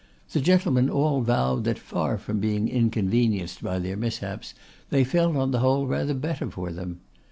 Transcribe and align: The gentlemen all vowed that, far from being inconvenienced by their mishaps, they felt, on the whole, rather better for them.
The 0.31 0.41
gentlemen 0.41 0.89
all 0.89 1.21
vowed 1.21 1.63
that, 1.65 1.77
far 1.77 2.17
from 2.17 2.39
being 2.39 2.67
inconvenienced 2.67 3.61
by 3.61 3.77
their 3.77 3.95
mishaps, 3.95 4.55
they 4.89 5.03
felt, 5.03 5.35
on 5.35 5.51
the 5.51 5.59
whole, 5.59 5.85
rather 5.85 6.15
better 6.15 6.49
for 6.49 6.71
them. 6.71 7.01